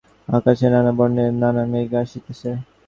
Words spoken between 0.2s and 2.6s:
আকাশে নানাবর্ণের নানা মেঘ আসিতেছে।